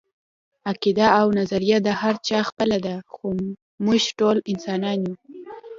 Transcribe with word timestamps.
عقیده 0.69 1.07
او 1.19 1.27
نظريه 1.39 1.77
د 1.83 1.87
هر 2.01 2.15
چا 2.27 2.39
خپله 2.49 2.77
ده، 2.85 2.95
موږ 3.85 4.01
ټول 4.19 4.37
انسانان 4.51 4.97
يو 5.05 5.15